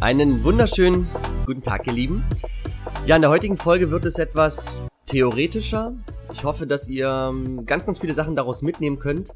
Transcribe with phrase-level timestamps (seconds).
[0.00, 1.06] Einen wunderschönen
[1.44, 2.24] guten Tag, ihr Lieben.
[3.04, 5.94] Ja, in der heutigen Folge wird es etwas theoretischer.
[6.32, 9.34] Ich hoffe, dass ihr ähm, ganz, ganz viele Sachen daraus mitnehmen könnt,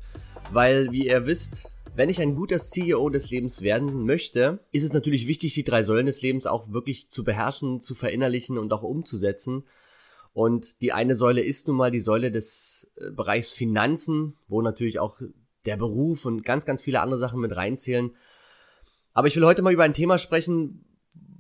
[0.53, 4.95] weil, wie ihr wisst, wenn ich ein guter CEO des Lebens werden möchte, ist es
[4.95, 8.83] natürlich wichtig, die drei Säulen des Lebens auch wirklich zu beherrschen, zu verinnerlichen und auch
[8.83, 9.65] umzusetzen.
[10.33, 14.99] Und die eine Säule ist nun mal die Säule des äh, Bereichs Finanzen, wo natürlich
[14.99, 15.21] auch
[15.67, 18.13] der Beruf und ganz, ganz viele andere Sachen mit reinzählen.
[19.15, 20.85] Aber ich will heute mal über ein Thema sprechen,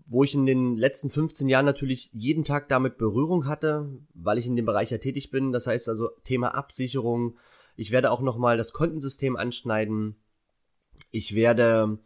[0.06, 4.46] wo ich in den letzten 15 Jahren natürlich jeden Tag damit Berührung hatte, weil ich
[4.46, 5.52] in dem Bereich ja tätig bin.
[5.52, 7.36] Das heißt also Thema Absicherung.
[7.76, 10.16] Ich werde auch nochmal das Kontensystem anschneiden.
[11.10, 11.98] Ich werde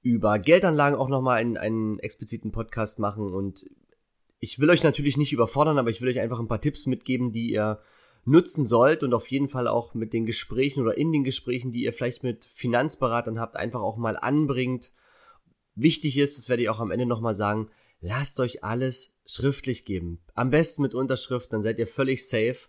[0.00, 3.66] über Geldanlagen auch nochmal einen, einen expliziten Podcast machen und
[4.40, 7.32] ich will euch natürlich nicht überfordern, aber ich will euch einfach ein paar Tipps mitgeben,
[7.32, 7.80] die ihr
[8.24, 11.84] nutzen sollt und auf jeden Fall auch mit den Gesprächen oder in den Gesprächen, die
[11.84, 14.92] ihr vielleicht mit Finanzberatern habt, einfach auch mal anbringt.
[15.74, 17.70] Wichtig ist, das werde ich auch am Ende nochmal sagen,
[18.00, 20.20] lasst euch alles schriftlich geben.
[20.34, 22.68] Am besten mit Unterschrift, dann seid ihr völlig safe,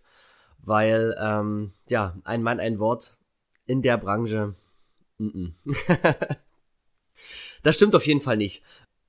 [0.60, 3.18] weil, ähm, ja, ein Mann, ein Wort
[3.66, 4.56] in der Branche
[5.18, 5.50] Mm
[7.64, 8.64] das stimmt auf jeden Fall nicht.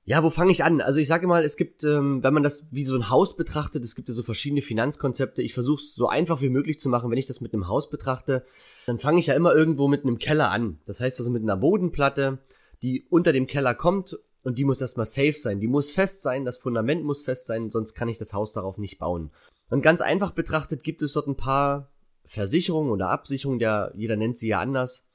[0.07, 0.81] Ja, wo fange ich an?
[0.81, 3.83] Also ich sage mal, es gibt, ähm, wenn man das wie so ein Haus betrachtet,
[3.83, 5.41] es gibt ja so verschiedene Finanzkonzepte.
[5.41, 7.09] Ich versuche es so einfach wie möglich zu machen.
[7.09, 8.43] Wenn ich das mit einem Haus betrachte,
[8.85, 10.79] dann fange ich ja immer irgendwo mit einem Keller an.
[10.85, 12.37] Das heißt also mit einer Bodenplatte,
[12.85, 15.59] die unter dem Keller kommt und die muss erstmal safe sein.
[15.59, 18.77] Die muss fest sein, das Fundament muss fest sein, sonst kann ich das Haus darauf
[18.77, 19.31] nicht bauen.
[19.71, 21.91] Und ganz einfach betrachtet gibt es dort ein paar
[22.25, 25.09] Versicherungen oder Absicherungen, der, jeder nennt sie ja anders,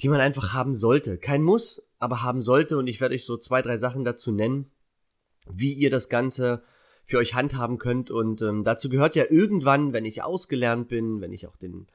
[0.00, 1.16] die man einfach haben sollte.
[1.18, 2.76] Kein Muss, aber haben sollte.
[2.76, 4.72] Und ich werde euch so zwei, drei Sachen dazu nennen,
[5.48, 6.64] wie ihr das Ganze
[7.04, 8.10] für euch handhaben könnt.
[8.10, 11.86] Und ähm, dazu gehört ja irgendwann, wenn ich ausgelernt bin, wenn ich auch den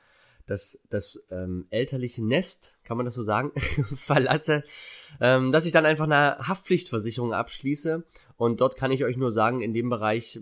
[0.45, 3.51] das, das ähm, elterliche Nest, kann man das so sagen,
[3.95, 4.63] verlasse,
[5.21, 8.03] ähm, dass ich dann einfach eine Haftpflichtversicherung abschließe.
[8.37, 10.39] Und dort kann ich euch nur sagen, in dem Bereich,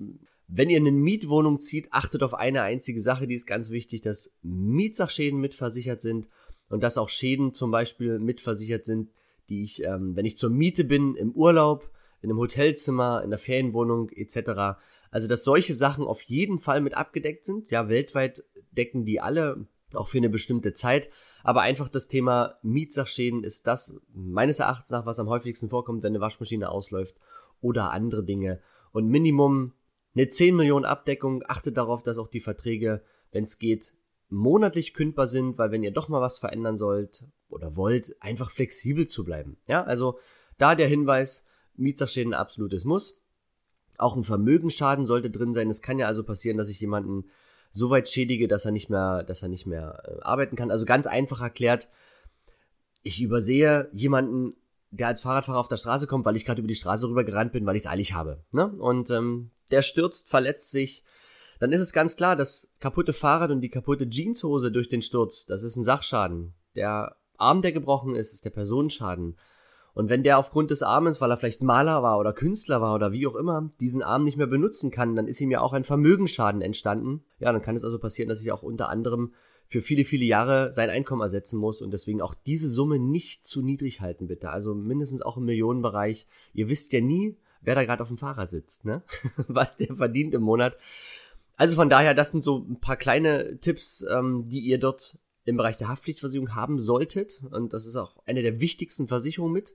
[0.48, 4.38] wenn ihr eine Mietwohnung zieht, achtet auf eine einzige Sache, die ist ganz wichtig, dass
[4.44, 6.30] Mietsachschäden mitversichert sind
[6.70, 9.10] und dass auch Schäden zum Beispiel mitversichert sind,
[9.50, 11.90] die ich, ähm, wenn ich zur Miete bin, im Urlaub,
[12.22, 14.80] in einem Hotelzimmer, in der Ferienwohnung etc.
[15.12, 17.70] Also dass solche Sachen auf jeden Fall mit abgedeckt sind.
[17.72, 21.10] Ja, weltweit decken die alle, auch für eine bestimmte Zeit.
[21.48, 26.12] Aber einfach das Thema Mietsachschäden ist das meines Erachtens nach, was am häufigsten vorkommt, wenn
[26.12, 27.16] eine Waschmaschine ausläuft
[27.62, 28.60] oder andere Dinge.
[28.92, 29.72] Und Minimum
[30.14, 31.46] eine 10 Millionen Abdeckung.
[31.48, 33.94] Achtet darauf, dass auch die Verträge, wenn es geht,
[34.28, 39.08] monatlich kündbar sind, weil wenn ihr doch mal was verändern sollt oder wollt, einfach flexibel
[39.08, 39.56] zu bleiben.
[39.68, 40.20] Ja, also
[40.58, 43.24] da der Hinweis, Mietsachschäden absolutes Muss.
[43.98, 45.70] Auch ein Vermögensschaden sollte drin sein.
[45.70, 47.30] Es kann ja also passieren, dass ich jemanden
[47.70, 50.72] so weit schädige, dass er nicht mehr, dass er nicht mehr äh, arbeiten kann.
[50.72, 51.90] Also ganz einfach erklärt,
[53.04, 54.56] ich übersehe jemanden,
[54.92, 57.52] der als Fahrradfahrer auf der Straße kommt, weil ich gerade über die Straße rüber gerannt
[57.52, 58.44] bin, weil ich es eilig habe.
[58.52, 58.68] Ne?
[58.68, 61.04] Und ähm, der stürzt, verletzt sich,
[61.60, 65.46] dann ist es ganz klar, das kaputte Fahrrad und die kaputte Jeanshose durch den Sturz,
[65.46, 66.54] das ist ein Sachschaden.
[66.76, 69.38] Der Arm, der gebrochen ist, ist der Personenschaden.
[69.98, 73.14] Und wenn der aufgrund des Armes, weil er vielleicht Maler war oder Künstler war oder
[73.14, 75.84] wie auch immer, diesen Arm nicht mehr benutzen kann, dann ist ihm ja auch ein
[75.84, 77.24] Vermögensschaden entstanden.
[77.40, 79.34] Ja, dann kann es also passieren, dass ich auch unter anderem
[79.66, 83.64] für viele, viele Jahre sein Einkommen ersetzen muss und deswegen auch diese Summe nicht zu
[83.64, 84.52] niedrig halten, bitte.
[84.52, 86.28] Also mindestens auch im Millionenbereich.
[86.54, 89.02] Ihr wisst ja nie, wer da gerade auf dem Fahrer sitzt, ne?
[89.48, 90.78] Was der verdient im Monat.
[91.56, 95.18] Also von daher, das sind so ein paar kleine Tipps, ähm, die ihr dort
[95.48, 97.42] im Bereich der Haftpflichtversicherung haben solltet.
[97.50, 99.74] Und das ist auch eine der wichtigsten Versicherungen mit.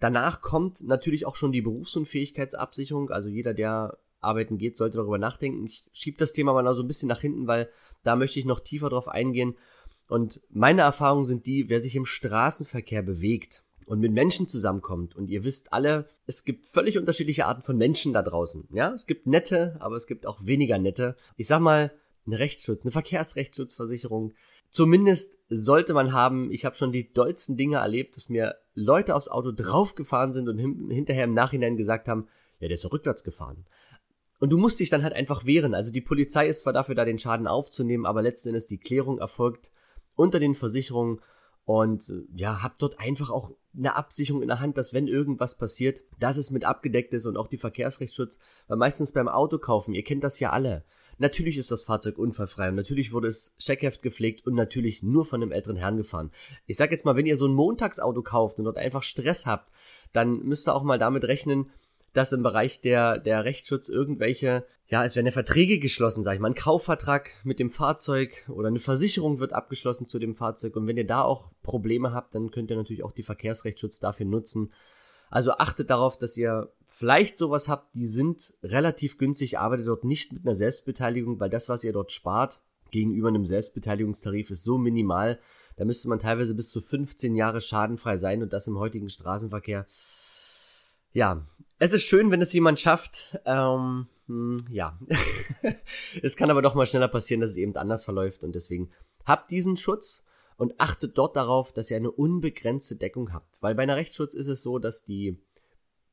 [0.00, 3.10] Danach kommt natürlich auch schon die Berufsunfähigkeitsabsicherung.
[3.10, 5.66] Also jeder, der arbeiten geht, sollte darüber nachdenken.
[5.66, 7.70] Ich schiebe das Thema mal so ein bisschen nach hinten, weil
[8.02, 9.54] da möchte ich noch tiefer drauf eingehen.
[10.08, 15.30] Und meine Erfahrungen sind die, wer sich im Straßenverkehr bewegt, und mit Menschen zusammenkommt und
[15.30, 18.68] ihr wisst alle, es gibt völlig unterschiedliche Arten von Menschen da draußen.
[18.72, 21.16] Ja, es gibt nette, aber es gibt auch weniger nette.
[21.36, 21.92] Ich sag mal,
[22.26, 24.34] eine Rechtsschutz, eine Verkehrsrechtsschutzversicherung.
[24.70, 29.28] Zumindest sollte man haben, ich habe schon die dollsten Dinge erlebt, dass mir Leute aufs
[29.28, 32.26] Auto draufgefahren sind und hinterher im Nachhinein gesagt haben,
[32.60, 33.66] ja, der ist doch rückwärts gefahren.
[34.38, 35.74] Und du musst dich dann halt einfach wehren.
[35.74, 39.18] Also die Polizei ist zwar dafür da, den Schaden aufzunehmen, aber letzten Endes die Klärung
[39.18, 39.70] erfolgt
[40.14, 41.20] unter den Versicherungen
[41.64, 46.02] und ja, hab dort einfach auch eine Absicherung in der Hand, dass wenn irgendwas passiert,
[46.18, 48.38] dass es mit abgedeckt ist und auch die Verkehrsrechtsschutz,
[48.68, 50.84] weil meistens beim Autokaufen, ihr kennt das ja alle,
[51.18, 55.42] Natürlich ist das Fahrzeug unfallfrei und natürlich wurde es Checkheft gepflegt und natürlich nur von
[55.42, 56.30] einem älteren Herrn gefahren.
[56.66, 59.72] Ich sag jetzt mal, wenn ihr so ein Montagsauto kauft und dort einfach Stress habt,
[60.12, 61.70] dann müsst ihr auch mal damit rechnen,
[62.12, 66.40] dass im Bereich der, der Rechtsschutz irgendwelche, ja, es werden ja Verträge geschlossen, sag ich
[66.40, 70.86] mal, ein Kaufvertrag mit dem Fahrzeug oder eine Versicherung wird abgeschlossen zu dem Fahrzeug und
[70.86, 74.72] wenn ihr da auch Probleme habt, dann könnt ihr natürlich auch die Verkehrsrechtsschutz dafür nutzen,
[75.30, 80.32] also achtet darauf, dass ihr vielleicht sowas habt, die sind relativ günstig, arbeitet dort nicht
[80.32, 85.40] mit einer Selbstbeteiligung, weil das, was ihr dort spart, gegenüber einem Selbstbeteiligungstarif ist so minimal,
[85.76, 89.86] da müsste man teilweise bis zu 15 Jahre schadenfrei sein und das im heutigen Straßenverkehr.
[91.12, 91.42] Ja,
[91.78, 93.38] es ist schön, wenn es jemand schafft.
[93.44, 94.98] Ähm, hm, ja,
[96.22, 98.90] es kann aber doch mal schneller passieren, dass es eben anders verläuft und deswegen
[99.24, 100.24] habt diesen Schutz
[100.56, 103.62] und achtet dort darauf, dass ihr eine unbegrenzte Deckung habt.
[103.62, 105.38] Weil bei einer Rechtsschutz ist es so, dass die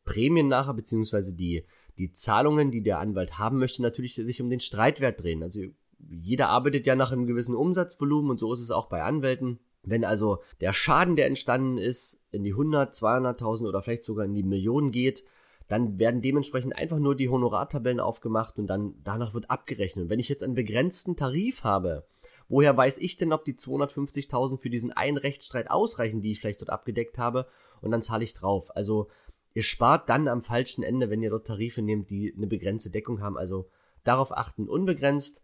[0.04, 1.66] Prämien nachher, beziehungsweise die,
[1.98, 5.44] die Zahlungen, die der Anwalt haben möchte, natürlich sich um den Streitwert drehen.
[5.44, 5.62] Also
[6.10, 9.60] jeder arbeitet ja nach einem gewissen Umsatzvolumen und so ist es auch bei Anwälten.
[9.84, 14.34] Wenn also der Schaden, der entstanden ist, in die 100, 200.000 oder vielleicht sogar in
[14.34, 15.24] die Millionen geht,
[15.68, 20.04] dann werden dementsprechend einfach nur die Honorartabellen aufgemacht und dann danach wird abgerechnet.
[20.04, 22.06] Und wenn ich jetzt einen begrenzten Tarif habe
[22.48, 26.62] Woher weiß ich denn, ob die 250.000 für diesen einen Rechtsstreit ausreichen, die ich vielleicht
[26.62, 27.48] dort abgedeckt habe?
[27.82, 28.76] Und dann zahle ich drauf.
[28.76, 29.08] Also
[29.54, 33.22] ihr spart dann am falschen Ende, wenn ihr dort Tarife nehmt, die eine begrenzte Deckung
[33.22, 33.38] haben.
[33.38, 33.70] Also
[34.04, 35.44] darauf achten, unbegrenzt.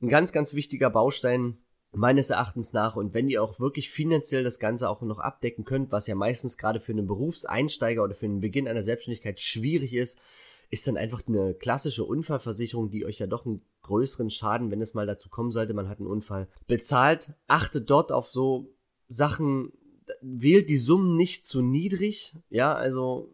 [0.00, 1.58] Ein ganz, ganz wichtiger Baustein
[1.92, 2.96] meines Erachtens nach.
[2.96, 6.58] Und wenn ihr auch wirklich finanziell das Ganze auch noch abdecken könnt, was ja meistens
[6.58, 10.20] gerade für einen Berufseinsteiger oder für den Beginn einer Selbstständigkeit schwierig ist,
[10.70, 14.94] ist dann einfach eine klassische Unfallversicherung, die euch ja doch einen größeren Schaden, wenn es
[14.94, 17.34] mal dazu kommen sollte, man hat einen Unfall, bezahlt.
[17.46, 18.74] Achtet dort auf so
[19.08, 19.72] Sachen,
[20.20, 23.32] wählt die Summen nicht zu niedrig, ja, also,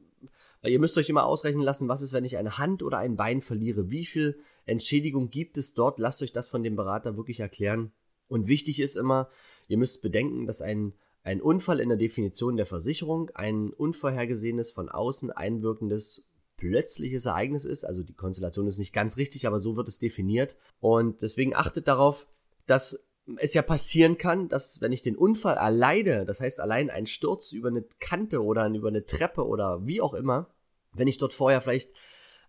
[0.61, 3.17] weil ihr müsst euch immer ausrechnen lassen, was ist, wenn ich eine Hand oder ein
[3.17, 7.41] Bein verliere, wie viel Entschädigung gibt es dort, lasst euch das von dem Berater wirklich
[7.41, 7.93] erklären.
[8.29, 9.29] Und wichtig ist immer,
[9.69, 10.95] ihr müsst bedenken, dass ein
[11.25, 16.27] ein Unfall in der Definition der Versicherung ein unvorhergesehenes, von außen einwirkendes
[16.63, 17.83] plötzliches Ereignis ist.
[17.85, 20.57] Also die Konstellation ist nicht ganz richtig, aber so wird es definiert.
[20.79, 22.29] Und deswegen achtet darauf,
[22.67, 27.07] dass es ja passieren kann, dass wenn ich den Unfall erleide, das heißt allein ein
[27.07, 30.51] Sturz über eine Kante oder über eine Treppe oder wie auch immer,
[30.93, 31.91] wenn ich dort vorher vielleicht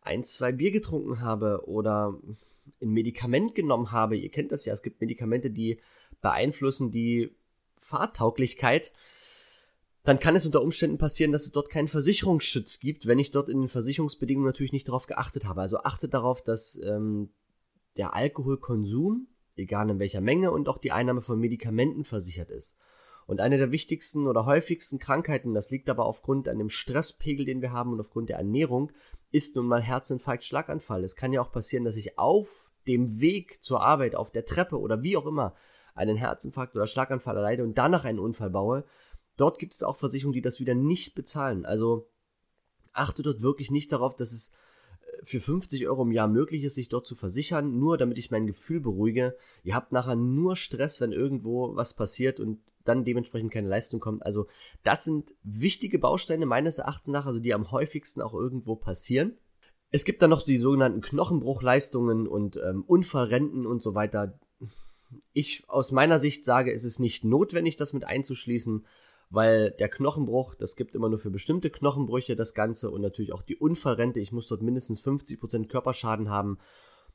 [0.01, 2.13] ein, zwei Bier getrunken habe oder
[2.81, 5.80] ein Medikament genommen habe, ihr kennt das ja, es gibt Medikamente, die
[6.21, 7.36] beeinflussen die
[7.80, 8.94] Fahrtauglichkeit,
[10.04, 13.50] dann kann es unter Umständen passieren, dass es dort keinen Versicherungsschutz gibt, wenn ich dort
[13.50, 15.62] in den Versicherungsbedingungen natürlich nicht darauf geachtet habe.
[15.62, 17.30] Also achtet darauf, dass ähm,
[17.96, 22.76] der Alkoholkonsum, egal in welcher Menge, und auch die Einnahme von Medikamenten versichert ist.
[23.26, 27.62] Und eine der wichtigsten oder häufigsten Krankheiten, das liegt aber aufgrund an dem Stresspegel, den
[27.62, 28.92] wir haben und aufgrund der Ernährung,
[29.32, 31.06] ist nun mal Herzinfarkt, Schlaganfall.
[31.06, 34.78] Es kann ja auch passieren, dass ich auf dem Weg zur Arbeit, auf der Treppe
[34.78, 35.54] oder wie auch immer
[35.96, 38.84] einen Herzinfarkt oder Schlaganfall erleide und danach einen Unfall baue
[39.38, 41.65] Dort gibt es auch Versicherungen, die das wieder nicht bezahlen.
[41.65, 42.09] Also
[42.94, 44.51] achte dort wirklich nicht darauf, dass es
[45.01, 48.31] äh, für 50 Euro im Jahr möglich ist, sich dort zu versichern, nur damit ich
[48.31, 49.35] mein Gefühl beruhige.
[49.63, 54.25] Ihr habt nachher nur Stress, wenn irgendwo was passiert und dann dementsprechend keine Leistung kommt.
[54.25, 54.47] Also
[54.83, 59.37] das sind wichtige Bausteine meines Erachtens nach, also die am häufigsten auch irgendwo passieren.
[59.90, 64.40] Es gibt dann noch die sogenannten Knochenbruchleistungen und ähm, Unfallrenten und so weiter.
[65.33, 68.85] Ich aus meiner Sicht sage, es ist nicht notwendig, das mit einzuschließen
[69.33, 73.42] weil der Knochenbruch, das gibt immer nur für bestimmte Knochenbrüche das Ganze und natürlich auch
[73.42, 74.19] die Unfallrente.
[74.19, 76.59] Ich muss dort mindestens 50% Körperschaden haben.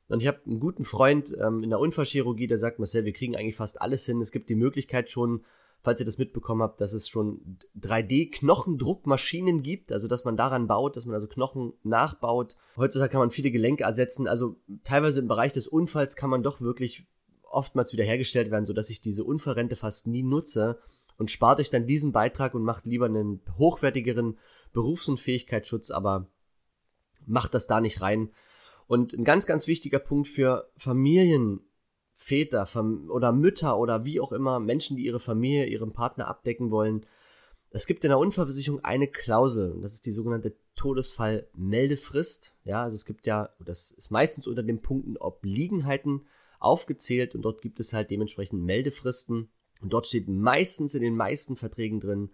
[0.09, 3.37] Und ich habe einen guten Freund ähm, in der Unfallchirurgie, der sagt, Marcel, wir kriegen
[3.37, 4.19] eigentlich fast alles hin.
[4.19, 5.45] Es gibt die Möglichkeit schon,
[5.81, 10.97] falls ihr das mitbekommen habt, dass es schon 3D-Knochendruckmaschinen gibt, also dass man daran baut,
[10.97, 12.57] dass man also Knochen nachbaut.
[12.75, 16.59] Heutzutage kann man viele Gelenke ersetzen, also teilweise im Bereich des Unfalls kann man doch
[16.59, 17.07] wirklich
[17.43, 20.79] oftmals wiederhergestellt werden, sodass ich diese Unfallrente fast nie nutze
[21.19, 24.39] und spart euch dann diesen Beitrag und macht lieber einen hochwertigeren
[24.71, 26.31] Berufs- und Fähigkeitsschutz, aber
[27.25, 28.31] macht das da nicht rein.
[28.87, 31.59] Und ein ganz, ganz wichtiger Punkt für Familien,
[32.13, 32.67] Väter
[33.09, 37.05] oder Mütter oder wie auch immer, Menschen, die ihre Familie, ihren Partner abdecken wollen.
[37.69, 42.55] Es gibt in der Unfallversicherung eine Klausel, das ist die sogenannte Todesfallmeldefrist.
[42.63, 46.25] Ja, also es gibt ja, das ist meistens unter den Punkten Obliegenheiten
[46.59, 49.49] aufgezählt und dort gibt es halt dementsprechend Meldefristen.
[49.81, 52.31] Und dort steht meistens in den meisten Verträgen drin,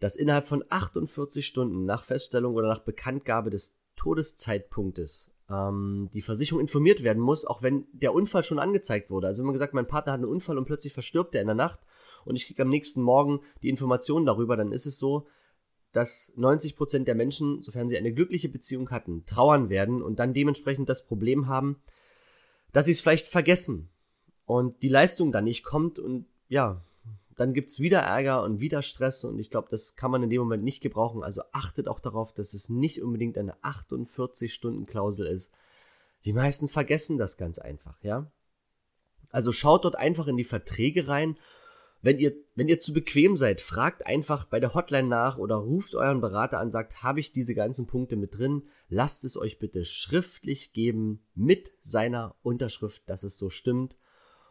[0.00, 6.60] dass innerhalb von 48 Stunden nach Feststellung oder nach Bekanntgabe des Todeszeitpunktes ähm, die Versicherung
[6.60, 9.26] informiert werden muss, auch wenn der Unfall schon angezeigt wurde.
[9.26, 11.54] Also wenn man gesagt, mein Partner hat einen Unfall und plötzlich verstirbt er in der
[11.54, 11.80] Nacht
[12.24, 15.26] und ich kriege am nächsten Morgen die Information darüber, dann ist es so,
[15.92, 20.90] dass 90% der Menschen, sofern sie eine glückliche Beziehung hatten, trauern werden und dann dementsprechend
[20.90, 21.80] das Problem haben,
[22.72, 23.88] dass sie es vielleicht vergessen
[24.44, 26.80] und die Leistung dann nicht kommt und ja,
[27.36, 30.40] dann gibt's wieder Ärger und wieder Stress und ich glaube, das kann man in dem
[30.40, 31.22] Moment nicht gebrauchen.
[31.22, 35.52] Also achtet auch darauf, dass es nicht unbedingt eine 48-Stunden-Klausel ist.
[36.24, 38.30] Die meisten vergessen das ganz einfach, ja.
[39.30, 41.36] Also schaut dort einfach in die Verträge rein.
[42.00, 45.94] Wenn ihr, wenn ihr zu bequem seid, fragt einfach bei der Hotline nach oder ruft
[45.94, 48.68] euren Berater an, sagt, habe ich diese ganzen Punkte mit drin?
[48.88, 53.96] Lasst es euch bitte schriftlich geben mit seiner Unterschrift, dass es so stimmt.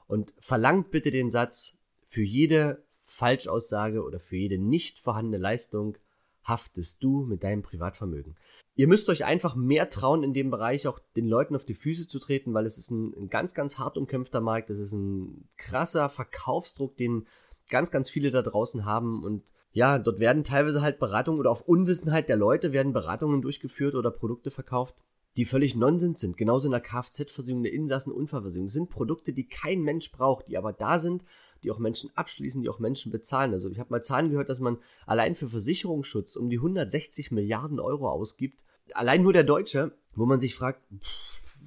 [0.05, 5.97] Und verlangt bitte den Satz, für jede Falschaussage oder für jede nicht vorhandene Leistung
[6.43, 8.35] haftest du mit deinem Privatvermögen.
[8.75, 12.07] Ihr müsst euch einfach mehr trauen, in dem Bereich auch den Leuten auf die Füße
[12.07, 14.69] zu treten, weil es ist ein, ein ganz, ganz hart umkämpfter Markt.
[14.69, 17.25] Es ist ein krasser Verkaufsdruck, den
[17.69, 19.23] ganz, ganz viele da draußen haben.
[19.23, 23.95] Und ja, dort werden teilweise halt Beratungen oder auf Unwissenheit der Leute werden Beratungen durchgeführt
[23.95, 25.03] oder Produkte verkauft,
[25.37, 26.37] die völlig Nonsens sind.
[26.37, 28.67] Genauso in der Kfz-Versicherung, der Insassenunfallversicherung.
[28.67, 31.25] Das sind Produkte, die kein Mensch braucht, die aber da sind,
[31.63, 33.53] die auch Menschen abschließen, die auch Menschen bezahlen.
[33.53, 37.79] Also ich habe mal Zahlen gehört, dass man allein für Versicherungsschutz um die 160 Milliarden
[37.79, 38.63] Euro ausgibt.
[38.93, 41.57] Allein nur der Deutsche, wo man sich fragt, pff,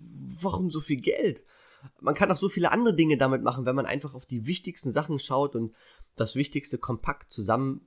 [0.42, 1.44] warum so viel Geld?
[2.00, 4.92] Man kann auch so viele andere Dinge damit machen, wenn man einfach auf die wichtigsten
[4.92, 5.74] Sachen schaut und
[6.16, 7.86] das Wichtigste kompakt zusammen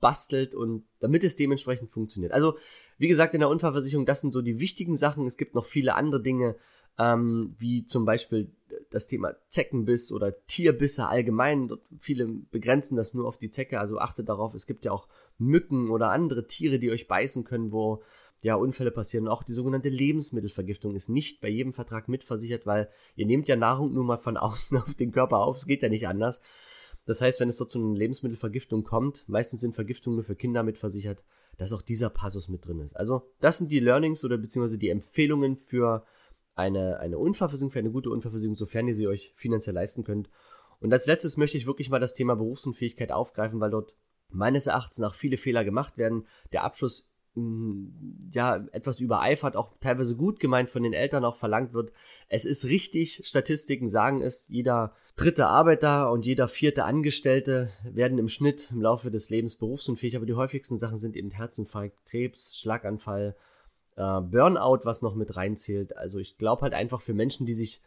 [0.00, 2.32] bastelt und damit es dementsprechend funktioniert.
[2.32, 2.56] Also,
[2.98, 5.26] wie gesagt, in der Unfallversicherung, das sind so die wichtigen Sachen.
[5.26, 6.56] Es gibt noch viele andere Dinge,
[6.98, 8.50] ähm, wie zum Beispiel
[8.90, 11.70] das Thema Zeckenbiss oder Tierbisse allgemein.
[11.98, 15.90] Viele begrenzen das nur auf die Zecke, also achtet darauf, es gibt ja auch Mücken
[15.90, 18.02] oder andere Tiere, die euch beißen können, wo
[18.42, 19.26] ja Unfälle passieren.
[19.26, 23.56] Und auch die sogenannte Lebensmittelvergiftung ist nicht bei jedem Vertrag mitversichert, weil ihr nehmt ja
[23.56, 26.40] Nahrung nur mal von außen auf den Körper auf, es geht ja nicht anders.
[27.08, 30.62] Das heißt, wenn es dort zu einer Lebensmittelvergiftung kommt, meistens sind Vergiftungen nur für Kinder
[30.62, 31.24] mitversichert,
[31.56, 32.94] dass auch dieser Passus mit drin ist.
[32.94, 36.04] Also, das sind die Learnings oder beziehungsweise die Empfehlungen für
[36.54, 40.28] eine, eine Unfallversicherung, für eine gute Unfallversicherung, sofern ihr sie euch finanziell leisten könnt.
[40.80, 43.96] Und als letztes möchte ich wirklich mal das Thema Berufsunfähigkeit aufgreifen, weil dort
[44.28, 46.26] meines Erachtens nach viele Fehler gemacht werden.
[46.52, 47.10] Der Abschluss
[48.32, 51.92] ja etwas übereifert, auch teilweise gut gemeint von den Eltern auch verlangt wird.
[52.28, 58.28] Es ist richtig, Statistiken sagen es, jeder dritte Arbeiter und jeder vierte Angestellte werden im
[58.28, 63.36] Schnitt im Laufe des Lebens berufsunfähig, aber die häufigsten Sachen sind eben Herzinfarkt, Krebs, Schlaganfall,
[63.96, 65.96] äh, Burnout, was noch mit reinzählt.
[65.96, 67.82] Also ich glaube halt einfach für Menschen, die sich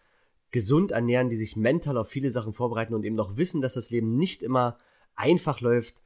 [0.52, 3.90] gesund ernähren, die sich mental auf viele Sachen vorbereiten und eben noch wissen, dass das
[3.90, 4.78] Leben nicht immer
[5.16, 6.02] einfach läuft,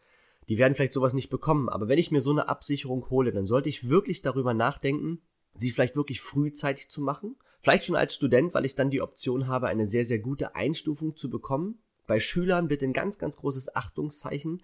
[0.50, 1.70] die werden vielleicht sowas nicht bekommen.
[1.70, 5.22] Aber wenn ich mir so eine Absicherung hole, dann sollte ich wirklich darüber nachdenken,
[5.58, 7.38] sie vielleicht wirklich frühzeitig zu machen.
[7.62, 11.16] Vielleicht schon als Student, weil ich dann die Option habe, eine sehr, sehr gute Einstufung
[11.16, 11.80] zu bekommen.
[12.08, 14.62] Bei Schülern bitte ein ganz, ganz großes Achtungszeichen.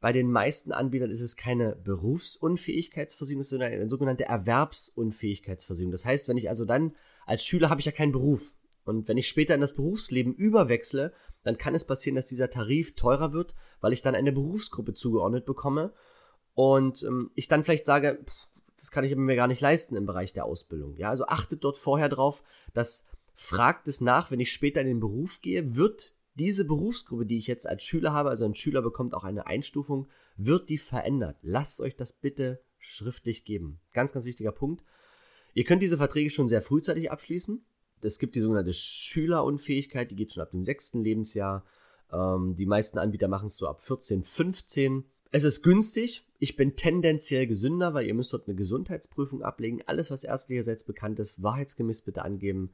[0.00, 5.92] Bei den meisten Anbietern ist es keine Berufsunfähigkeitsversicherung, sondern eine sogenannte Erwerbsunfähigkeitsversicherung.
[5.92, 8.54] Das heißt, wenn ich also dann als Schüler habe ich ja keinen Beruf.
[8.84, 11.12] Und wenn ich später in das Berufsleben überwechsle,
[11.44, 15.46] dann kann es passieren, dass dieser Tarif teurer wird, weil ich dann eine Berufsgruppe zugeordnet
[15.46, 15.92] bekomme
[16.54, 20.06] und ähm, ich dann vielleicht sage, pff, das kann ich mir gar nicht leisten im
[20.06, 20.96] Bereich der Ausbildung.
[20.96, 22.42] Ja, also achtet dort vorher drauf,
[22.74, 27.38] dass fragt es nach, wenn ich später in den Beruf gehe, wird diese Berufsgruppe, die
[27.38, 31.38] ich jetzt als Schüler habe, also ein Schüler bekommt auch eine Einstufung, wird die verändert.
[31.42, 33.80] Lasst euch das bitte schriftlich geben.
[33.92, 34.82] Ganz, ganz wichtiger Punkt.
[35.54, 37.64] Ihr könnt diese Verträge schon sehr frühzeitig abschließen.
[38.04, 41.64] Es gibt die sogenannte Schülerunfähigkeit, die geht schon ab dem sechsten Lebensjahr.
[42.12, 45.04] Ähm, die meisten Anbieter machen es so ab 14, 15.
[45.30, 46.26] Es ist günstig.
[46.38, 49.80] Ich bin tendenziell gesünder, weil ihr müsst dort eine Gesundheitsprüfung ablegen.
[49.86, 52.72] Alles, was ärztlicherseits bekannt ist, wahrheitsgemäß bitte angeben.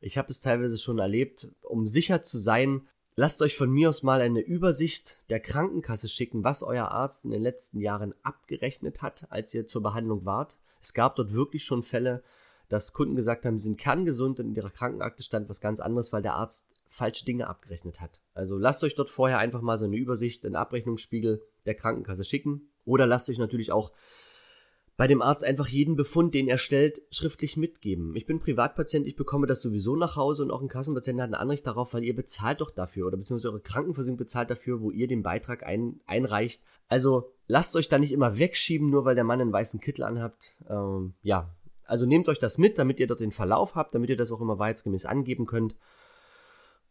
[0.00, 2.82] Ich habe es teilweise schon erlebt, um sicher zu sein,
[3.16, 7.32] Lasst euch von mir aus mal eine Übersicht der Krankenkasse schicken, was euer Arzt in
[7.32, 10.58] den letzten Jahren abgerechnet hat, als ihr zur Behandlung wart.
[10.80, 12.22] Es gab dort wirklich schon Fälle,
[12.70, 16.12] dass Kunden gesagt haben, sie sind kerngesund und in ihrer Krankenakte stand was ganz anderes,
[16.12, 18.20] weil der Arzt falsche Dinge abgerechnet hat.
[18.32, 22.70] Also lasst euch dort vorher einfach mal so eine Übersicht, einen Abrechnungsspiegel der Krankenkasse schicken.
[22.84, 23.92] Oder lasst euch natürlich auch
[24.96, 28.14] bei dem Arzt einfach jeden Befund, den er stellt, schriftlich mitgeben.
[28.14, 31.34] Ich bin Privatpatient, ich bekomme das sowieso nach Hause und auch ein Kassenpatient hat ein
[31.34, 35.08] Anrecht darauf, weil ihr bezahlt doch dafür oder beziehungsweise eure Krankenversicherung bezahlt dafür, wo ihr
[35.08, 36.62] den Beitrag ein, einreicht.
[36.88, 40.58] Also lasst euch da nicht immer wegschieben, nur weil der Mann einen weißen Kittel anhabt.
[40.68, 41.50] Ähm, ja,
[41.90, 44.40] also nehmt euch das mit, damit ihr dort den Verlauf habt, damit ihr das auch
[44.40, 45.76] immer wahrheitsgemäß angeben könnt.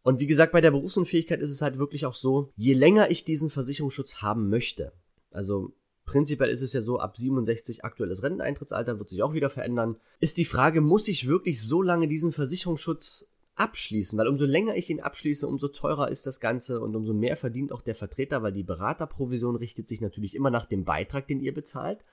[0.03, 3.25] Und wie gesagt, bei der Berufsunfähigkeit ist es halt wirklich auch so, je länger ich
[3.25, 4.93] diesen Versicherungsschutz haben möchte,
[5.31, 5.73] also
[6.09, 9.95] Prinzipiell ist es ja so, ab 67 aktuelles Renteneintrittsalter wird sich auch wieder verändern.
[10.19, 14.89] Ist die Frage, muss ich wirklich so lange diesen Versicherungsschutz abschließen, weil umso länger ich
[14.89, 18.53] ihn abschließe, umso teurer ist das Ganze und umso mehr verdient auch der Vertreter, weil
[18.53, 22.03] die Beraterprovision richtet sich natürlich immer nach dem Beitrag, den ihr bezahlt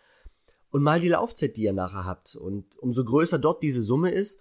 [0.70, 2.36] und mal die Laufzeit, die ihr nachher habt.
[2.36, 4.40] Und umso größer dort diese Summe ist,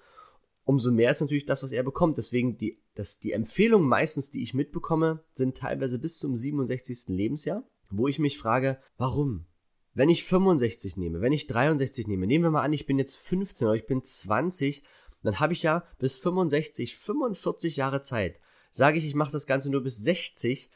[0.64, 2.18] umso mehr ist natürlich das, was er bekommt.
[2.18, 7.08] Deswegen die, das, die Empfehlungen meistens, die ich mitbekomme, sind teilweise bis zum 67.
[7.08, 9.46] Lebensjahr, wo ich mich frage, warum?
[9.94, 13.16] Wenn ich 65 nehme, wenn ich 63 nehme, nehmen wir mal an, ich bin jetzt
[13.16, 14.84] 15 oder ich bin 20
[15.26, 18.40] dann habe ich ja bis 65, 45 Jahre Zeit.
[18.72, 20.70] Sage ich, ich mache das Ganze nur bis 60,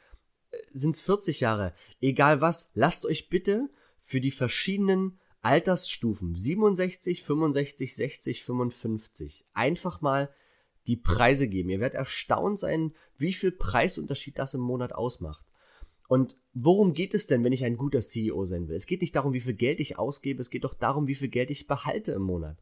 [0.73, 1.73] sind es 40 Jahre.
[2.01, 10.29] Egal was, lasst euch bitte für die verschiedenen Altersstufen 67, 65, 60, 55 einfach mal
[10.87, 11.69] die Preise geben.
[11.69, 15.45] Ihr werdet erstaunt sein, wie viel Preisunterschied das im Monat ausmacht.
[16.07, 18.75] Und worum geht es denn, wenn ich ein guter CEO sein will?
[18.75, 21.27] Es geht nicht darum, wie viel Geld ich ausgebe, es geht doch darum, wie viel
[21.29, 22.57] Geld ich behalte im Monat.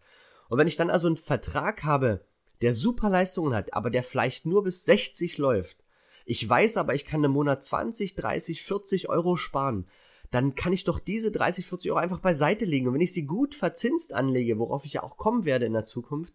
[0.49, 2.25] Und wenn ich dann also einen Vertrag habe,
[2.61, 5.85] der super Leistungen hat, aber der vielleicht nur bis 60 läuft,
[6.25, 9.87] ich weiß aber, ich kann im Monat 20, 30, 40 Euro sparen,
[10.31, 12.87] dann kann ich doch diese 30, 40 Euro einfach beiseite legen.
[12.87, 15.85] Und wenn ich sie gut verzinst anlege, worauf ich ja auch kommen werde in der
[15.85, 16.33] Zukunft,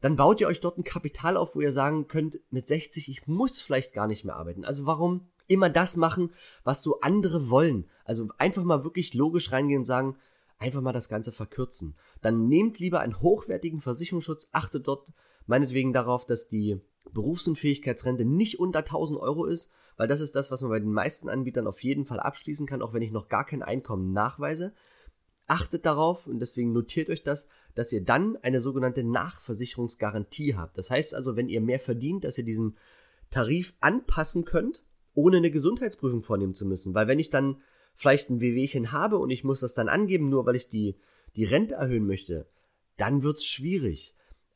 [0.00, 3.26] dann baut ihr euch dort ein Kapital auf, wo ihr sagen könnt, mit 60, ich
[3.26, 4.64] muss vielleicht gar nicht mehr arbeiten.
[4.64, 6.30] Also warum immer das machen,
[6.62, 7.88] was so andere wollen?
[8.04, 10.16] Also einfach mal wirklich logisch reingehen und sagen,
[10.58, 11.96] einfach mal das Ganze verkürzen.
[12.20, 15.12] Dann nehmt lieber einen hochwertigen Versicherungsschutz, achtet dort
[15.46, 16.80] meinetwegen darauf, dass die
[17.12, 21.28] Berufsunfähigkeitsrente nicht unter 1000 Euro ist, weil das ist das, was man bei den meisten
[21.28, 24.74] Anbietern auf jeden Fall abschließen kann, auch wenn ich noch gar kein Einkommen nachweise.
[25.46, 30.78] Achtet darauf und deswegen notiert euch das, dass ihr dann eine sogenannte Nachversicherungsgarantie habt.
[30.78, 32.76] Das heißt also, wenn ihr mehr verdient, dass ihr diesen
[33.30, 34.82] Tarif anpassen könnt,
[35.12, 36.94] ohne eine Gesundheitsprüfung vornehmen zu müssen.
[36.94, 37.60] Weil wenn ich dann
[37.94, 40.96] vielleicht ein Wehwehchen habe und ich muss das dann angeben, nur weil ich die,
[41.36, 42.48] die Rente erhöhen möchte,
[42.96, 44.14] dann wird's schwierig.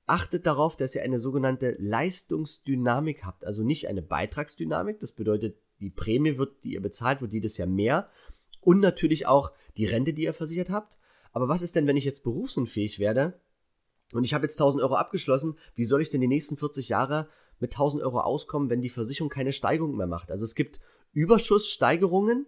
[0.09, 5.91] Achtet darauf, dass ihr eine sogenannte Leistungsdynamik habt, also nicht eine Beitragsdynamik, das bedeutet, die
[5.91, 8.07] Prämie wird, die ihr bezahlt, wird jedes Jahr mehr
[8.63, 10.97] und natürlich auch die Rente, die ihr versichert habt.
[11.33, 13.39] Aber was ist denn, wenn ich jetzt berufsunfähig werde
[14.15, 17.29] und ich habe jetzt 1000 Euro abgeschlossen, wie soll ich denn die nächsten 40 Jahre
[17.59, 20.31] mit 1000 Euro auskommen, wenn die Versicherung keine Steigerung mehr macht?
[20.31, 20.81] Also es gibt
[21.13, 22.47] Überschusssteigerungen,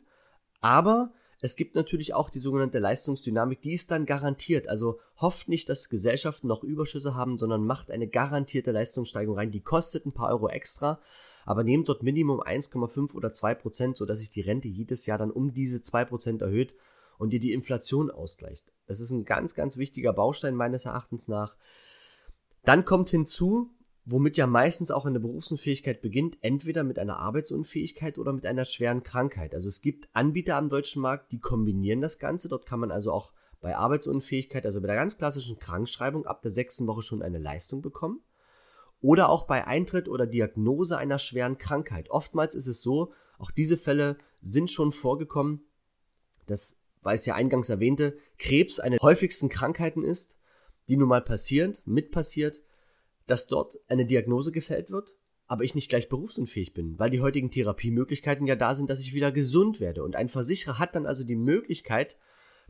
[0.62, 4.68] aber es gibt natürlich auch die sogenannte Leistungsdynamik, die ist dann garantiert.
[4.68, 9.50] Also hofft nicht, dass Gesellschaften noch Überschüsse haben, sondern macht eine garantierte Leistungssteigerung rein.
[9.50, 11.00] Die kostet ein paar Euro extra,
[11.46, 15.31] aber nehmt dort Minimum 1,5 oder 2 Prozent, sodass sich die Rente jedes Jahr dann
[15.31, 16.74] um diese 2 Prozent erhöht
[17.18, 18.72] und ihr die Inflation ausgleicht.
[18.87, 21.57] Das ist ein ganz, ganz wichtiger Baustein meines Erachtens nach.
[22.64, 23.70] Dann kommt hinzu,
[24.04, 29.02] womit ja meistens auch eine Berufsunfähigkeit beginnt, entweder mit einer Arbeitsunfähigkeit oder mit einer schweren
[29.02, 29.54] Krankheit.
[29.54, 32.48] Also es gibt Anbieter am deutschen Markt, die kombinieren das Ganze.
[32.48, 36.50] Dort kann man also auch bei Arbeitsunfähigkeit, also bei der ganz klassischen Krankschreibung ab der
[36.50, 38.22] sechsten Woche schon eine Leistung bekommen.
[39.02, 42.10] Oder auch bei Eintritt oder Diagnose einer schweren Krankheit.
[42.10, 45.64] Oftmals ist es so, auch diese Fälle sind schon vorgekommen,
[46.46, 50.38] dass, weil es ja eingangs erwähnte, Krebs eine der häufigsten Krankheiten ist,
[50.88, 52.62] die nun mal passierend, mit passiert,
[53.26, 55.14] dass dort eine Diagnose gefällt wird,
[55.46, 59.14] aber ich nicht gleich berufsunfähig bin, weil die heutigen Therapiemöglichkeiten ja da sind, dass ich
[59.14, 60.04] wieder gesund werde.
[60.04, 62.18] Und ein Versicherer hat dann also die Möglichkeit,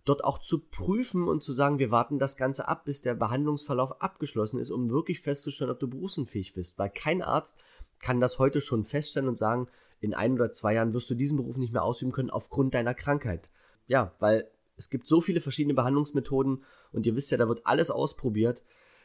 [0.04, 4.00] dort auch zu prüfen und zu sagen, wir warten das Ganze ab, bis der Behandlungsverlauf
[4.00, 6.78] abgeschlossen ist, um wirklich festzustellen, ob du berufsunfähig bist.
[6.78, 7.60] Weil kein Arzt
[8.00, 9.68] kann das heute schon feststellen und sagen,
[10.00, 12.94] in ein oder zwei Jahren wirst du diesen Beruf nicht mehr ausüben können aufgrund deiner
[12.94, 13.50] Krankheit.
[13.86, 17.90] Ja, weil es gibt so viele verschiedene Behandlungsmethoden und ihr wisst ja, da wird alles
[17.90, 18.64] ausprobiert.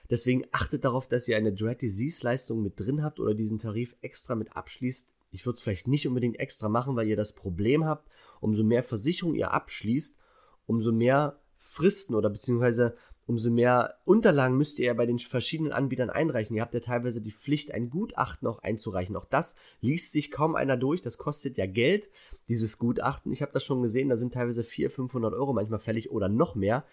[0.09, 3.95] Deswegen achtet darauf, dass ihr eine Dread Disease Leistung mit drin habt oder diesen Tarif
[4.01, 5.13] extra mit abschließt.
[5.31, 8.83] Ich würde es vielleicht nicht unbedingt extra machen, weil ihr das Problem habt, umso mehr
[8.83, 10.17] Versicherung ihr abschließt,
[10.65, 12.95] umso mehr Fristen oder beziehungsweise
[13.27, 16.55] umso mehr Unterlagen müsst ihr ja bei den verschiedenen Anbietern einreichen.
[16.55, 19.15] Ihr habt ja teilweise die Pflicht, ein Gutachten auch einzureichen.
[19.15, 21.01] Auch das liest sich kaum einer durch.
[21.01, 22.09] Das kostet ja Geld,
[22.49, 23.31] dieses Gutachten.
[23.31, 26.53] Ich habe das schon gesehen, da sind teilweise 400, 500 Euro manchmal fällig oder noch
[26.55, 26.85] mehr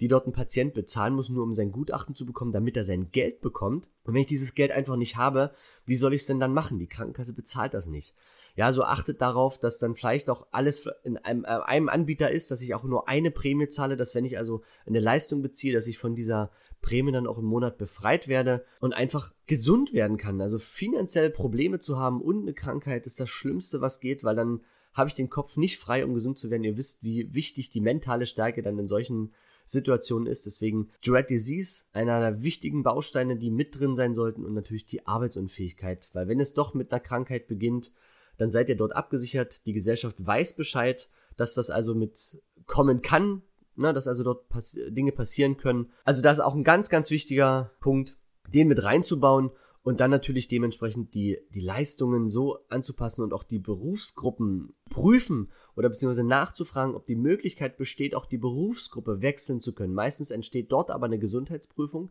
[0.00, 3.10] die dort ein Patient bezahlen muss, nur um sein Gutachten zu bekommen, damit er sein
[3.12, 3.90] Geld bekommt.
[4.04, 5.52] Und wenn ich dieses Geld einfach nicht habe,
[5.86, 6.78] wie soll ich es denn dann machen?
[6.78, 8.14] Die Krankenkasse bezahlt das nicht.
[8.56, 12.50] Ja, so achtet darauf, dass dann vielleicht auch alles in einem, äh, einem Anbieter ist,
[12.50, 15.86] dass ich auch nur eine Prämie zahle, dass wenn ich also eine Leistung beziehe, dass
[15.86, 16.50] ich von dieser
[16.82, 20.40] Prämie dann auch im Monat befreit werde und einfach gesund werden kann.
[20.40, 24.60] Also finanziell Probleme zu haben und eine Krankheit ist das Schlimmste, was geht, weil dann
[24.92, 26.64] habe ich den Kopf nicht frei, um gesund zu werden.
[26.64, 29.32] Ihr wisst, wie wichtig die mentale Stärke dann in solchen
[29.70, 30.46] Situation ist.
[30.46, 35.06] Deswegen Dread Disease, einer der wichtigen Bausteine, die mit drin sein sollten und natürlich die
[35.06, 36.10] Arbeitsunfähigkeit.
[36.12, 37.92] Weil wenn es doch mit einer Krankheit beginnt,
[38.36, 39.66] dann seid ihr dort abgesichert.
[39.66, 43.42] Die Gesellschaft weiß Bescheid, dass das also mit kommen kann,
[43.76, 45.90] ne, dass also dort pass Dinge passieren können.
[46.04, 48.18] Also das ist auch ein ganz, ganz wichtiger Punkt,
[48.52, 49.50] den mit reinzubauen
[49.82, 55.88] und dann natürlich dementsprechend die, die Leistungen so anzupassen und auch die Berufsgruppen prüfen oder
[55.88, 59.94] beziehungsweise nachzufragen, ob die Möglichkeit besteht, auch die Berufsgruppe wechseln zu können.
[59.94, 62.10] Meistens entsteht dort aber eine Gesundheitsprüfung.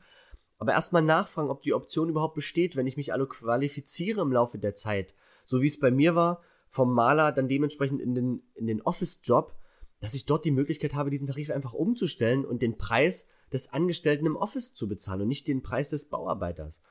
[0.57, 4.57] Aber erstmal nachfragen, ob die Option überhaupt besteht, wenn ich mich alle qualifiziere im Laufe
[4.57, 5.15] der Zeit.
[5.45, 9.55] So wie es bei mir war, vom Maler dann dementsprechend in den, in den Office-Job,
[10.01, 14.25] dass ich dort die Möglichkeit habe, diesen Tarif einfach umzustellen und den Preis des Angestellten
[14.25, 16.81] im Office zu bezahlen und nicht den Preis des Bauarbeiters.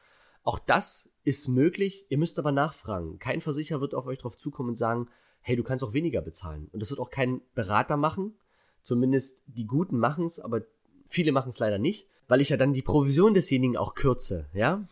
[0.43, 3.19] Auch das ist möglich, ihr müsst aber nachfragen.
[3.19, 5.09] Kein Versicherer wird auf euch drauf zukommen und sagen,
[5.41, 6.69] hey, du kannst auch weniger bezahlen.
[6.73, 8.39] Und das wird auch kein Berater machen.
[8.83, 10.63] Zumindest die Guten machen es, aber
[11.09, 14.85] viele machen es leider nicht, weil ich ja dann die Provision desjenigen auch kürze, ja?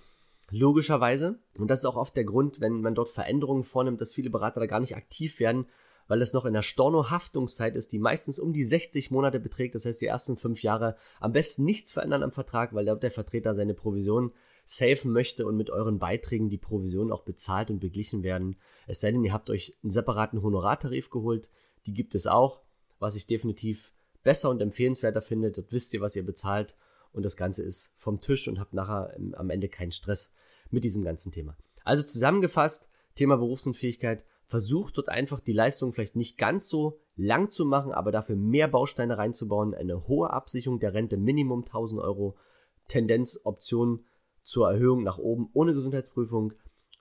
[0.50, 1.40] Logischerweise.
[1.59, 4.61] Und das ist auch oft der Grund, wenn man dort Veränderungen vornimmt, dass viele Berater
[4.61, 5.66] da gar nicht aktiv werden,
[6.09, 9.74] weil es noch in der Storno-Haftungszeit ist, die meistens um die 60 Monate beträgt.
[9.74, 13.54] Das heißt, die ersten fünf Jahre am besten nichts verändern am Vertrag, weil der Vertreter
[13.54, 14.32] seine Provision
[14.66, 18.57] safen möchte und mit euren Beiträgen die Provision auch bezahlt und beglichen werden.
[18.88, 21.50] Es sei denn, ihr habt euch einen separaten Honorartarif geholt.
[21.87, 22.62] Die gibt es auch,
[22.98, 25.52] was ich definitiv besser und empfehlenswerter finde.
[25.52, 26.76] Dort wisst ihr, was ihr bezahlt
[27.12, 30.35] und das Ganze ist vom Tisch und habt nachher am Ende keinen Stress
[30.70, 31.57] mit diesem ganzen Thema.
[31.85, 37.66] Also zusammengefasst, Thema Berufsunfähigkeit, versucht dort einfach die Leistung vielleicht nicht ganz so lang zu
[37.66, 42.37] machen, aber dafür mehr Bausteine reinzubauen, eine hohe Absicherung der Rente, Minimum 1000 Euro,
[42.88, 44.05] Tendenz, Option
[44.46, 46.52] zur Erhöhung nach oben ohne Gesundheitsprüfung,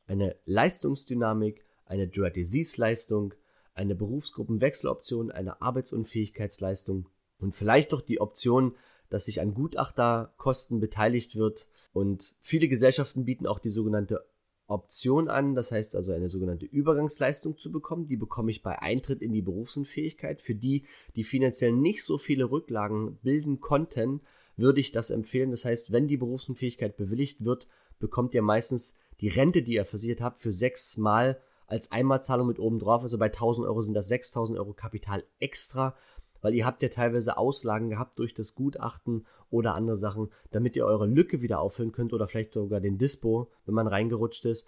[0.07, 3.35] eine Leistungsdynamik, eine Dry Disease Leistung,
[3.75, 8.75] eine Berufsgruppenwechseloption, eine Arbeitsunfähigkeitsleistung und vielleicht doch die Option,
[9.11, 11.67] dass sich an Gutachterkosten beteiligt wird.
[11.93, 14.25] Und viele Gesellschaften bieten auch die sogenannte
[14.65, 18.07] Option an, das heißt also eine sogenannte Übergangsleistung zu bekommen.
[18.07, 20.41] Die bekomme ich bei Eintritt in die Berufsunfähigkeit.
[20.41, 24.21] Für die, die finanziell nicht so viele Rücklagen bilden konnten,
[24.57, 25.51] würde ich das empfehlen.
[25.51, 27.67] Das heißt, wenn die Berufsunfähigkeit bewilligt wird,
[27.99, 32.59] bekommt ihr meistens die Rente, die ihr versichert habt, für sechs Mal als Einmalzahlung mit
[32.59, 33.03] oben drauf.
[33.03, 35.95] Also bei 1000 Euro sind das 6000 Euro Kapital extra,
[36.41, 40.85] weil ihr habt ja teilweise Auslagen gehabt durch das Gutachten oder andere Sachen, damit ihr
[40.85, 44.67] eure Lücke wieder auffüllen könnt oder vielleicht sogar den Dispo, wenn man reingerutscht ist.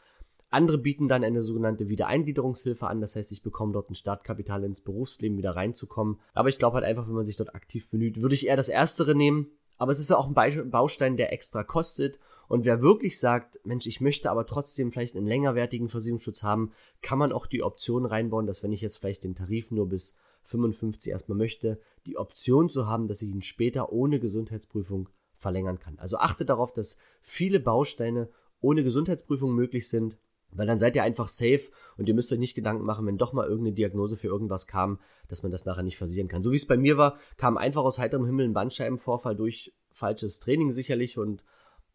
[0.49, 4.79] Andere bieten dann eine sogenannte Wiedereingliederungshilfe an, das heißt, ich bekomme dort ein Startkapital ins
[4.79, 6.19] Berufsleben wieder reinzukommen.
[6.33, 8.69] Aber ich glaube halt einfach, wenn man sich dort aktiv bemüht, würde ich eher das
[8.69, 12.19] Erstere nehmen, aber es ist ja auch ein Baustein, der extra kostet.
[12.47, 17.19] Und wer wirklich sagt, Mensch, ich möchte aber trotzdem vielleicht einen längerwertigen Versicherungsschutz haben, kann
[17.19, 21.11] man auch die Option reinbauen, dass wenn ich jetzt vielleicht den Tarif nur bis 55
[21.11, 25.99] erstmal möchte, die Option zu haben, dass ich ihn später ohne Gesundheitsprüfung verlängern kann.
[25.99, 30.17] Also achtet darauf, dass viele Bausteine ohne Gesundheitsprüfung möglich sind
[30.51, 33.33] weil dann seid ihr einfach safe und ihr müsst euch nicht Gedanken machen, wenn doch
[33.33, 36.43] mal irgendeine Diagnose für irgendwas kam, dass man das nachher nicht versichern kann.
[36.43, 40.39] So wie es bei mir war, kam einfach aus heiterem Himmel ein Bandscheibenvorfall durch falsches
[40.39, 41.43] Training sicherlich und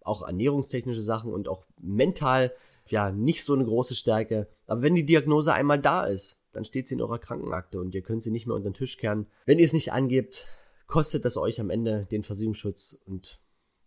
[0.05, 2.53] auch ernährungstechnische Sachen und auch mental,
[2.89, 4.49] ja, nicht so eine große Stärke.
[4.67, 8.03] Aber wenn die Diagnose einmal da ist, dann steht sie in eurer Krankenakte und ihr
[8.03, 9.27] könnt sie nicht mehr unter den Tisch kehren.
[9.47, 10.47] Wenn ihr es nicht angebt,
[10.87, 13.41] kostet das euch am Ende den Versicherungsschutz und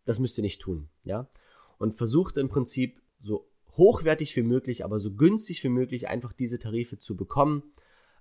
[0.06, 1.28] das müsst ihr nicht tun, ja?
[1.78, 6.60] Und versucht im Prinzip so hochwertig wie möglich, aber so günstig wie möglich einfach diese
[6.60, 7.64] Tarife zu bekommen.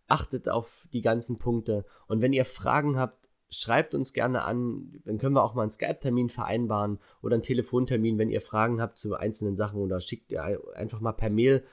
[0.07, 1.85] Achtet auf die ganzen Punkte.
[2.09, 5.01] Und wenn ihr Fragen habt, schreibt uns gerne an.
[5.05, 8.99] Dann können wir auch mal einen Skype-Termin vereinbaren oder einen Telefontermin, wenn ihr Fragen habt
[8.99, 11.65] zu einzelnen Sachen oder schickt ihr einfach mal per Mail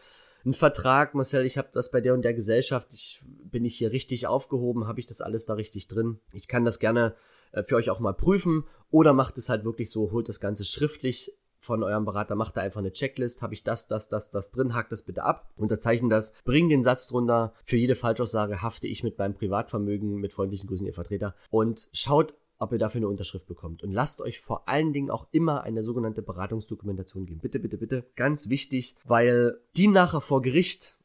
[0.44, 1.14] einen Vertrag.
[1.14, 2.94] Marcel, ich habe das bei der und der Gesellschaft.
[2.94, 4.88] Ich, bin ich hier richtig aufgehoben?
[4.88, 6.20] Habe ich das alles da richtig drin?
[6.34, 7.16] Ich kann das gerne
[7.52, 10.66] äh, für euch auch mal prüfen oder macht es halt wirklich so, holt das Ganze
[10.66, 14.50] schriftlich von eurem Berater, macht da einfach eine Checklist, habe ich das, das, das, das
[14.50, 18.88] drin, hakt das bitte ab, unterzeichnet das, bring den Satz drunter, für jede Falschaussage hafte
[18.88, 23.08] ich mit meinem Privatvermögen, mit freundlichen Grüßen, ihr Vertreter und schaut, ob ihr dafür eine
[23.08, 23.84] Unterschrift bekommt.
[23.84, 27.42] Und lasst euch vor allen Dingen auch immer eine sogenannte Beratungsdokumentation geben.
[27.42, 28.06] Bitte, bitte, bitte.
[28.16, 30.98] Ganz wichtig, weil die nachher vor Gericht,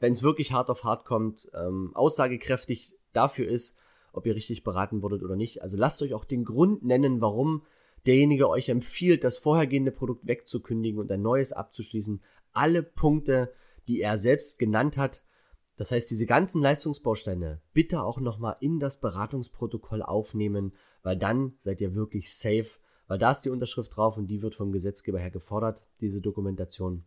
[0.00, 3.78] wenn es wirklich hart auf hart kommt, ähm, aussagekräftig dafür ist,
[4.12, 5.62] ob ihr richtig beraten wurdet oder nicht.
[5.62, 7.62] Also lasst euch auch den Grund nennen, warum
[8.06, 12.22] derjenige euch empfiehlt, das vorhergehende Produkt wegzukündigen und ein neues abzuschließen.
[12.52, 13.52] Alle Punkte,
[13.86, 15.22] die er selbst genannt hat,
[15.78, 21.80] das heißt, diese ganzen Leistungsbausteine bitte auch nochmal in das Beratungsprotokoll aufnehmen, weil dann seid
[21.80, 25.30] ihr wirklich safe, weil da ist die Unterschrift drauf und die wird vom Gesetzgeber her
[25.30, 27.04] gefordert, diese Dokumentation.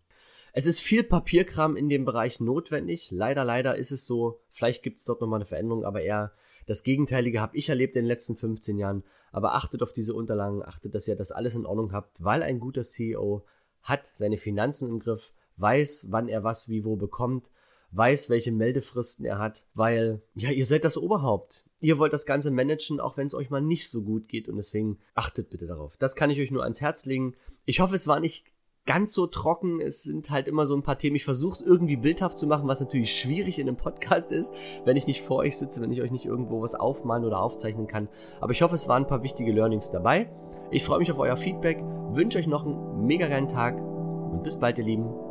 [0.54, 3.12] Es ist viel Papierkram in dem Bereich notwendig.
[3.12, 4.42] Leider, leider ist es so.
[4.48, 6.32] Vielleicht gibt es dort nochmal eine Veränderung, aber eher
[6.66, 9.04] das Gegenteilige habe ich erlebt in den letzten 15 Jahren.
[9.32, 12.60] Aber achtet auf diese Unterlagen, achtet, dass ihr das alles in Ordnung habt, weil ein
[12.60, 13.44] guter CEO
[13.82, 17.50] hat seine Finanzen im Griff, weiß, wann er was wie wo bekommt,
[17.92, 21.66] weiß, welche Meldefristen er hat, weil, ja, ihr seid das Oberhaupt.
[21.82, 24.56] Ihr wollt das Ganze managen, auch wenn es euch mal nicht so gut geht und
[24.56, 25.98] deswegen achtet bitte darauf.
[25.98, 27.36] Das kann ich euch nur ans Herz legen.
[27.66, 28.51] Ich hoffe, es war nicht
[28.86, 29.80] ganz so trocken.
[29.80, 31.16] Es sind halt immer so ein paar Themen.
[31.16, 34.54] Ich versuche es irgendwie bildhaft zu machen, was natürlich schwierig in einem Podcast ist,
[34.86, 37.88] wenn ich nicht vor euch sitze, wenn ich euch nicht irgendwo was aufmalen oder aufzeichnen
[37.88, 38.10] kann.
[38.40, 40.32] Aber ich hoffe, es waren ein paar wichtige Learnings dabei.
[40.72, 44.58] Ich freue mich auf euer Feedback, wünsche euch noch einen mega geilen Tag und bis
[44.58, 45.31] bald, ihr Lieben.